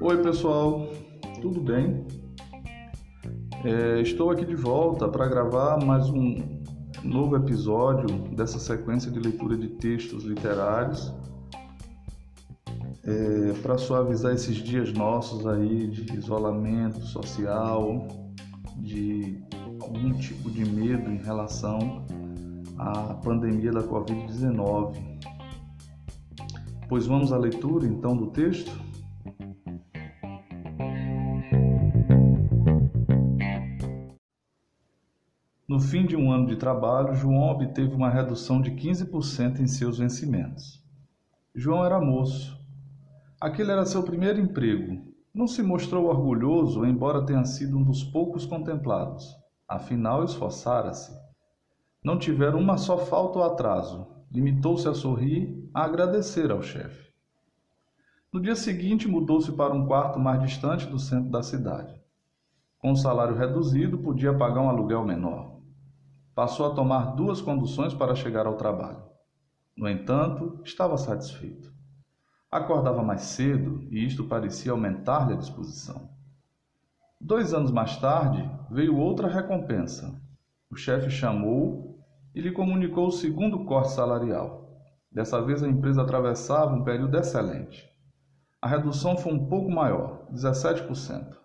Oi, 0.00 0.20
pessoal, 0.20 0.88
tudo 1.40 1.60
bem? 1.60 2.04
É, 3.64 4.00
estou 4.00 4.30
aqui 4.30 4.44
de 4.44 4.56
volta 4.56 5.08
para 5.08 5.28
gravar 5.28 5.78
mais 5.84 6.10
um 6.10 6.36
novo 7.04 7.36
episódio 7.36 8.08
dessa 8.34 8.58
sequência 8.58 9.08
de 9.08 9.20
leitura 9.20 9.56
de 9.56 9.68
textos 9.68 10.24
literários 10.24 11.14
é, 13.04 13.52
para 13.62 13.78
suavizar 13.78 14.34
esses 14.34 14.56
dias 14.56 14.92
nossos 14.92 15.46
aí 15.46 15.86
de 15.86 16.12
isolamento 16.16 17.00
social, 17.02 18.08
de 18.78 19.40
algum 19.80 20.12
tipo 20.14 20.50
de 20.50 20.64
medo 20.64 21.08
em 21.08 21.18
relação 21.18 22.04
à 22.78 23.14
pandemia 23.14 23.70
da 23.72 23.82
Covid-19. 23.82 24.96
Pois 26.88 27.06
vamos 27.06 27.32
à 27.32 27.38
leitura 27.38 27.86
então 27.86 28.16
do 28.16 28.28
texto? 28.28 28.70
No 35.68 35.80
fim 35.80 36.04
de 36.04 36.16
um 36.16 36.30
ano 36.30 36.46
de 36.46 36.56
trabalho, 36.56 37.14
João 37.14 37.50
obteve 37.50 37.94
uma 37.94 38.10
redução 38.10 38.60
de 38.60 38.70
15% 38.72 39.60
em 39.60 39.66
seus 39.66 39.98
vencimentos. 39.98 40.82
João 41.54 41.84
era 41.84 42.00
moço, 42.00 42.62
Aquele 43.42 43.72
era 43.72 43.84
seu 43.84 44.04
primeiro 44.04 44.38
emprego. 44.38 45.02
Não 45.34 45.48
se 45.48 45.64
mostrou 45.64 46.04
orgulhoso, 46.04 46.86
embora 46.86 47.26
tenha 47.26 47.44
sido 47.44 47.76
um 47.76 47.82
dos 47.82 48.04
poucos 48.04 48.46
contemplados. 48.46 49.36
Afinal, 49.66 50.22
esforçara-se. 50.22 51.10
Não 52.02 52.18
tivera 52.18 52.56
uma 52.56 52.76
só 52.76 52.98
falta 52.98 53.38
ou 53.38 53.44
atraso. 53.44 54.08
Limitou-se 54.30 54.88
a 54.88 54.94
sorrir, 54.94 55.70
a 55.72 55.84
agradecer 55.84 56.50
ao 56.50 56.60
chefe. 56.60 57.12
No 58.32 58.40
dia 58.40 58.56
seguinte, 58.56 59.06
mudou-se 59.06 59.52
para 59.52 59.74
um 59.74 59.86
quarto 59.86 60.18
mais 60.18 60.42
distante 60.42 60.86
do 60.86 60.98
centro 60.98 61.30
da 61.30 61.42
cidade. 61.42 61.94
Com 62.78 62.92
o 62.92 62.96
salário 62.96 63.36
reduzido, 63.36 63.98
podia 63.98 64.36
pagar 64.36 64.62
um 64.62 64.68
aluguel 64.68 65.04
menor. 65.04 65.60
Passou 66.34 66.66
a 66.66 66.74
tomar 66.74 67.14
duas 67.14 67.40
conduções 67.40 67.94
para 67.94 68.14
chegar 68.16 68.46
ao 68.46 68.56
trabalho. 68.56 69.04
No 69.76 69.88
entanto, 69.88 70.60
estava 70.64 70.96
satisfeito. 70.96 71.72
Acordava 72.50 73.02
mais 73.02 73.22
cedo 73.22 73.86
e 73.90 74.04
isto 74.04 74.24
parecia 74.24 74.72
aumentar-lhe 74.72 75.34
a 75.34 75.36
disposição. 75.36 76.10
Dois 77.20 77.54
anos 77.54 77.70
mais 77.70 77.96
tarde, 77.98 78.50
veio 78.70 78.96
outra 78.96 79.28
recompensa. 79.28 80.20
O 80.68 80.74
chefe 80.74 81.10
chamou 81.10 81.91
e 82.34 82.40
lhe 82.40 82.52
comunicou 82.52 83.06
o 83.08 83.12
segundo 83.12 83.64
corte 83.64 83.92
salarial. 83.92 84.62
Dessa 85.10 85.42
vez 85.42 85.62
a 85.62 85.68
empresa 85.68 86.02
atravessava 86.02 86.74
um 86.74 86.84
período 86.84 87.18
excelente. 87.18 87.86
A 88.60 88.68
redução 88.68 89.16
foi 89.16 89.32
um 89.32 89.46
pouco 89.46 89.70
maior, 89.70 90.26
17%. 90.32 91.36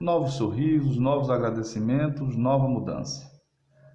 Novos 0.00 0.34
sorrisos, 0.34 0.98
novos 0.98 1.30
agradecimentos, 1.30 2.36
nova 2.36 2.68
mudança. 2.68 3.26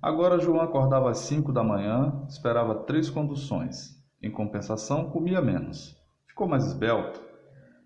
Agora 0.00 0.38
João 0.38 0.60
acordava 0.60 1.10
às 1.10 1.18
5 1.18 1.52
da 1.52 1.64
manhã, 1.64 2.24
esperava 2.28 2.84
três 2.84 3.10
conduções. 3.10 3.98
Em 4.22 4.30
compensação, 4.30 5.10
comia 5.10 5.42
menos. 5.42 5.96
Ficou 6.28 6.46
mais 6.46 6.64
esbelto. 6.64 7.20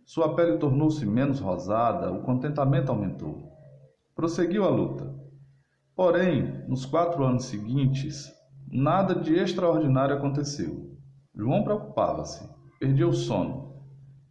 Sua 0.05 0.35
pele 0.35 0.59
tornou-se 0.59 1.07
menos 1.07 1.41
rosada, 1.41 2.13
o 2.13 2.23
contentamento 2.23 2.91
aumentou. 2.91 3.51
Prosseguiu 4.15 4.65
a 4.65 4.69
luta. 4.69 5.22
Porém, 5.95 6.65
nos 6.67 6.87
quatro 6.87 7.23
anos 7.23 7.45
seguintes, 7.45 8.33
nada 8.67 9.15
de 9.15 9.35
extraordinário 9.35 10.17
aconteceu. 10.17 10.97
João 11.35 11.63
preocupava-se, 11.63 12.49
perdia 12.81 13.07
o 13.07 13.13
sono, 13.13 13.77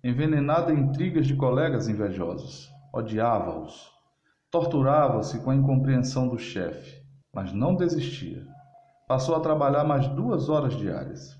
envenenado 0.03 0.73
em 0.73 0.79
intrigas 0.79 1.27
de 1.27 1.35
colegas 1.35 1.87
invejosos. 1.87 2.67
Odiava-os. 2.91 3.91
Torturava-se 4.49 5.39
com 5.43 5.51
a 5.51 5.55
incompreensão 5.55 6.27
do 6.27 6.37
chefe, 6.37 6.99
mas 7.33 7.53
não 7.53 7.75
desistia. 7.75 8.43
Passou 9.07 9.35
a 9.35 9.39
trabalhar 9.39 9.83
mais 9.83 10.07
duas 10.07 10.49
horas 10.49 10.73
diárias. 10.73 11.39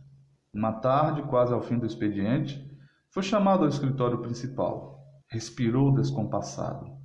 Uma 0.53 0.73
tarde, 0.73 1.23
quase 1.23 1.51
ao 1.51 1.61
fim 1.61 1.79
do 1.79 1.85
expediente, 1.85 2.63
foi 3.09 3.23
chamado 3.23 3.63
ao 3.63 3.69
escritório 3.69 4.19
principal. 4.21 4.99
Respirou 5.29 5.91
descompassado. 5.91 7.00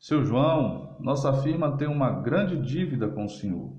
Seu 0.00 0.24
João, 0.24 0.96
nossa 0.98 1.30
firma 1.42 1.76
tem 1.76 1.86
uma 1.86 2.10
grande 2.10 2.56
dívida 2.56 3.06
com 3.06 3.26
o 3.26 3.28
senhor. 3.28 3.76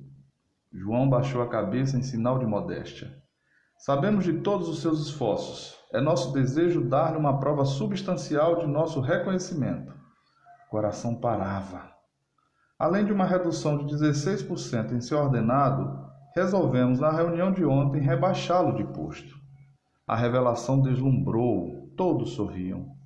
João 0.72 1.10
baixou 1.10 1.42
a 1.42 1.50
cabeça 1.50 1.98
em 1.98 2.04
sinal 2.04 2.38
de 2.38 2.46
modéstia. 2.46 3.12
Sabemos 3.80 4.24
de 4.24 4.34
todos 4.34 4.70
os 4.70 4.84
seus 4.84 5.02
esforços. 5.02 5.76
É 5.92 6.00
nosso 6.00 6.32
desejo 6.32 6.88
dar-lhe 6.88 7.18
uma 7.18 7.40
prova 7.40 7.66
substancial 7.66 8.60
de 8.60 8.68
nosso 8.68 9.02
reconhecimento. 9.02 9.92
O 10.68 10.70
coração 10.70 11.16
parava. 11.16 11.90
Além 12.78 13.04
de 13.04 13.12
uma 13.12 13.26
redução 13.26 13.80
de 13.80 13.92
16% 13.92 14.92
em 14.92 15.02
seu 15.02 15.18
ordenado, 15.18 16.08
resolvemos 16.36 17.00
na 17.00 17.10
reunião 17.10 17.52
de 17.52 17.66
ontem 17.66 18.00
rebaixá-lo 18.00 18.76
de 18.76 18.84
posto. 18.94 19.36
A 20.08 20.16
revelação 20.16 20.84
deslumbrou, 20.84 21.92
todos 21.98 22.34
sorriam. 22.34 23.01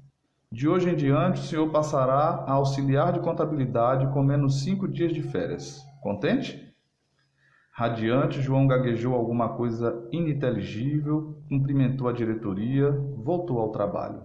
De 0.56 0.70
hoje 0.70 0.90
em 0.90 0.96
diante, 0.96 1.42
o 1.42 1.44
senhor 1.44 1.70
passará 1.70 2.46
a 2.48 2.54
auxiliar 2.54 3.12
de 3.12 3.20
contabilidade 3.20 4.08
com 4.14 4.24
menos 4.24 4.64
cinco 4.64 4.88
dias 4.88 5.12
de 5.12 5.22
férias. 5.22 5.82
Contente? 6.02 6.74
Radiante, 7.74 8.42
João 8.42 8.66
gaguejou 8.66 9.14
alguma 9.14 9.50
coisa 9.50 10.08
ininteligível, 10.14 11.44
cumprimentou 11.50 12.08
a 12.08 12.14
diretoria, 12.14 12.90
voltou 13.18 13.60
ao 13.60 13.74
trabalho. 13.74 14.24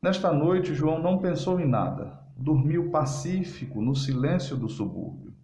Nesta 0.00 0.32
noite, 0.32 0.76
João 0.76 1.02
não 1.02 1.18
pensou 1.18 1.58
em 1.58 1.66
nada. 1.66 2.20
Dormiu 2.36 2.92
pacífico 2.92 3.82
no 3.82 3.96
silêncio 3.96 4.56
do 4.56 4.68
subúrbio. 4.68 5.34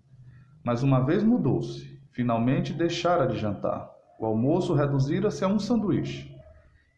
Mas 0.63 0.85
uma 0.85 1.01
vez 1.01 1.25
mudou-se. 1.25 2.01
Finalmente 2.13 2.73
deixara 2.73 3.27
de 3.27 3.37
jantar. 3.37 3.91
O 4.17 4.27
almoço 4.27 4.75
reduzira-se 4.75 5.45
a 5.45 5.49
um 5.49 5.59
sanduíche. 5.59 6.33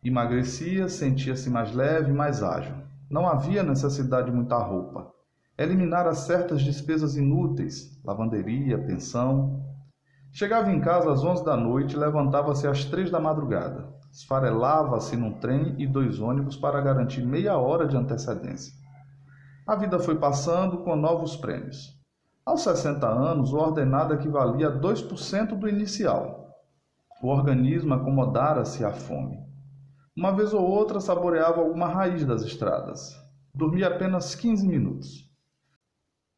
Emagrecia, 0.05 0.87
sentia-se 0.87 1.49
mais 1.49 1.75
leve 1.75 2.12
mais 2.12 2.43
ágil. 2.43 2.90
Não 3.10 3.26
havia 3.26 3.65
necessidade 3.65 4.31
de 4.31 4.37
muita 4.37 4.56
roupa. 4.56 5.12
Eliminara 5.59 6.15
certas 6.15 6.62
despesas 6.62 7.16
inúteis, 7.16 8.00
lavanderia, 8.04 8.78
pensão. 8.78 9.65
Chegava 10.32 10.71
em 10.71 10.81
casa 10.81 11.10
às 11.12 11.25
onze 11.25 11.44
da 11.44 11.56
noite 11.56 11.97
e 11.97 11.98
levantava-se 11.98 12.69
às 12.69 12.84
três 12.84 13.10
da 13.10 13.19
madrugada. 13.19 13.88
Esfarelava-se 14.12 15.16
num 15.16 15.32
trem 15.41 15.75
e 15.76 15.88
dois 15.88 16.21
ônibus 16.21 16.56
para 16.56 16.81
garantir 16.81 17.26
meia 17.26 17.59
hora 17.59 17.88
de 17.88 17.97
antecedência. 17.97 18.72
A 19.66 19.75
vida 19.75 19.98
foi 19.98 20.15
passando 20.15 20.78
com 20.78 20.94
novos 20.94 21.37
prêmios. 21.37 21.98
Aos 22.47 22.62
60 22.62 23.09
anos, 23.09 23.53
o 23.53 23.56
ordenado 23.56 24.15
equivalia 24.15 24.69
a 24.69 24.81
2% 24.81 25.59
do 25.59 25.69
inicial. 25.69 26.48
O 27.21 27.27
organismo 27.27 27.92
acomodara-se 27.92 28.84
à 28.84 28.92
fome. 28.92 29.50
Uma 30.16 30.32
vez 30.32 30.53
ou 30.53 30.69
outra 30.69 31.00
saboreava 31.00 31.60
alguma 31.60 31.87
raiz 31.87 32.25
das 32.25 32.43
estradas. 32.43 33.16
Dormia 33.54 33.87
apenas 33.87 34.34
15 34.34 34.66
minutos. 34.66 35.31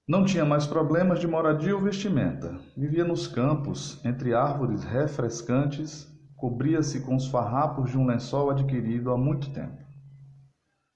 Não 0.06 0.24
tinha 0.24 0.44
mais 0.44 0.66
problemas 0.66 1.20
de 1.20 1.26
moradia 1.26 1.74
ou 1.74 1.80
vestimenta. 1.80 2.60
Vivia 2.76 3.02
nos 3.02 3.26
campos, 3.26 4.04
entre 4.04 4.34
árvores 4.34 4.84
refrescantes, 4.84 6.06
cobria-se 6.36 7.00
com 7.00 7.16
os 7.16 7.26
farrapos 7.28 7.90
de 7.90 7.96
um 7.96 8.04
lençol 8.04 8.50
adquirido 8.50 9.10
há 9.10 9.16
muito 9.16 9.50
tempo. 9.52 9.82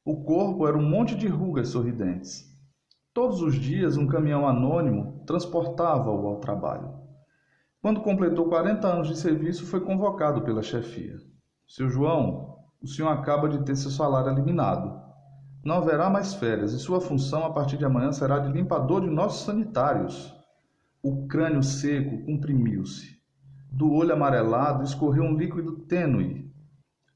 O 0.05 0.23
corpo 0.23 0.69
era 0.69 0.77
um 0.77 0.89
monte 0.89 1.17
de 1.17 1.27
rugas 1.27 1.69
sorridentes. 1.69 2.45
Todos 3.15 3.41
os 3.41 3.55
dias 3.55 3.97
um 3.97 4.07
caminhão 4.07 4.47
anônimo 4.47 5.25
transportava-o 5.27 6.27
ao 6.27 6.41
trabalho. 6.41 6.93
Quando 7.81 8.03
completou 8.03 8.49
40 8.49 8.87
anos 8.87 9.09
de 9.09 9.17
serviço, 9.17 9.65
foi 9.65 9.81
convocado 9.81 10.43
pela 10.43 10.63
chefia. 10.63 11.17
Seu 11.67 11.89
João, 11.89 12.57
o 12.87 12.89
senhor 12.89 13.09
acaba 13.09 13.49
de 13.49 13.65
ter 13.65 13.75
seu 13.75 13.91
salário 13.91 14.31
eliminado. 14.31 14.97
Não 15.65 15.79
haverá 15.79 16.09
mais 16.09 16.35
férias 16.35 16.73
e 16.73 16.79
sua 16.79 17.01
função 17.01 17.45
a 17.45 17.53
partir 17.53 17.77
de 17.77 17.85
amanhã 17.85 18.13
será 18.13 18.39
de 18.39 18.53
limpador 18.53 19.01
de 19.01 19.11
nossos 19.11 19.45
sanitários. 19.45 20.33
O 21.03 21.27
crânio 21.27 21.65
seco 21.65 22.25
comprimiu-se. 22.25 23.17
Do 23.73 23.93
olho 23.93 24.13
amarelado 24.13 24.85
escorreu 24.85 25.25
um 25.25 25.37
líquido 25.37 25.81
tênue. 25.87 26.49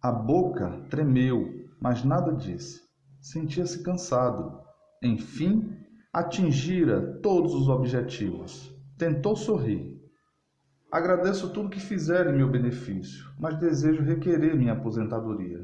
A 0.03 0.11
boca 0.11 0.85
tremeu, 0.91 1.69
mas 1.81 2.03
nada 2.03 2.33
disse. 2.33 2.81
Sentia-se 3.21 3.81
cansado. 3.85 4.59
Enfim, 5.01 5.73
atingira 6.13 7.21
todos 7.23 7.55
os 7.55 7.69
objetivos. 7.69 8.75
Tentou 8.99 9.37
sorrir, 9.37 10.00
Agradeço 10.91 11.53
tudo 11.53 11.71
que 11.71 11.79
fizer 11.79 12.27
em 12.27 12.37
meu 12.37 12.51
benefício, 12.51 13.25
mas 13.39 13.57
desejo 13.59 14.03
requerer 14.03 14.57
minha 14.57 14.73
aposentadoria. 14.73 15.61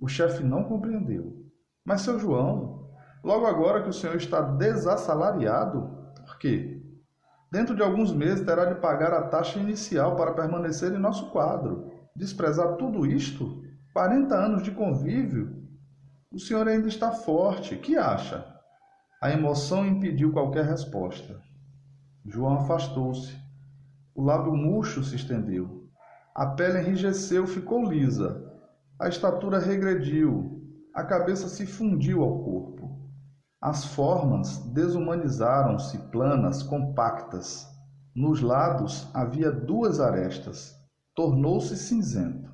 O 0.00 0.08
chefe 0.08 0.42
não 0.42 0.64
compreendeu. 0.64 1.46
Mas, 1.84 2.00
seu 2.00 2.18
João, 2.18 2.90
logo 3.22 3.46
agora 3.46 3.82
que 3.84 3.88
o 3.88 3.92
senhor 3.92 4.16
está 4.16 4.40
desassalariado, 4.40 5.96
por 6.26 6.36
quê? 6.38 6.82
Dentro 7.50 7.76
de 7.76 7.82
alguns 7.82 8.12
meses 8.12 8.44
terá 8.44 8.64
de 8.64 8.80
pagar 8.80 9.12
a 9.12 9.28
taxa 9.28 9.60
inicial 9.60 10.16
para 10.16 10.34
permanecer 10.34 10.92
em 10.92 10.98
nosso 10.98 11.30
quadro. 11.30 11.88
Desprezar 12.16 12.74
tudo 12.74 13.06
isto? 13.06 13.62
40 13.92 14.34
anos 14.34 14.62
de 14.64 14.72
convívio? 14.72 15.64
O 16.32 16.40
senhor 16.40 16.66
ainda 16.66 16.88
está 16.88 17.12
forte. 17.12 17.76
Que 17.76 17.96
acha? 17.96 18.44
A 19.22 19.30
emoção 19.30 19.86
impediu 19.86 20.32
qualquer 20.32 20.64
resposta. 20.64 21.40
João 22.24 22.56
afastou-se. 22.56 23.45
O 24.16 24.22
lábio 24.22 24.56
murcho 24.56 25.04
se 25.04 25.14
estendeu. 25.14 25.90
A 26.34 26.46
pele 26.46 26.80
enrijeceu, 26.80 27.46
ficou 27.46 27.84
lisa. 27.84 28.42
A 28.98 29.08
estatura 29.08 29.58
regrediu. 29.58 30.58
A 30.94 31.04
cabeça 31.04 31.48
se 31.48 31.66
fundiu 31.66 32.22
ao 32.22 32.42
corpo. 32.42 32.98
As 33.60 33.84
formas 33.84 34.56
desumanizaram-se, 34.72 35.98
planas, 36.10 36.62
compactas. 36.62 37.66
Nos 38.14 38.40
lados 38.40 39.06
havia 39.12 39.52
duas 39.52 40.00
arestas. 40.00 40.74
Tornou-se 41.14 41.76
cinzento. 41.76 42.50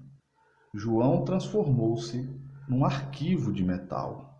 João 0.75 1.25
transformou-se 1.25 2.29
num 2.69 2.85
arquivo 2.85 3.53
de 3.53 3.63
metal. 3.63 4.33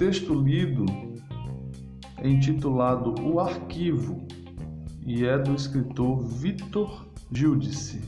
Texto 0.00 0.32
lido 0.32 0.86
é 2.16 2.26
intitulado 2.26 3.14
O 3.22 3.38
Arquivo 3.38 4.26
e 5.04 5.26
é 5.26 5.36
do 5.36 5.54
escritor 5.54 6.22
Vitor 6.22 7.06
Giudice. 7.30 8.00